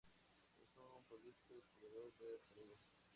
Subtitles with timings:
[0.59, 2.89] Es un prolífico descubridor de asteroides.